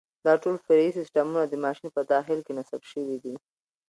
دا 0.25 0.33
ټول 0.43 0.55
فرعي 0.65 0.89
سیسټمونه 0.99 1.41
د 1.47 1.53
ماشین 1.63 1.87
په 1.95 2.01
داخل 2.13 2.39
کې 2.45 2.51
نصب 2.57 2.81
شوي 2.91 3.17
دي. 3.23 3.35